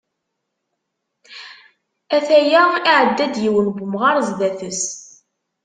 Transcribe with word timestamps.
Ata 2.15 2.37
ya 2.51 2.61
iɛedda-d, 2.77 3.35
yiwen 3.43 3.67
n 3.75 3.83
umɣar 3.85 4.15
sdat-s. 4.29 4.81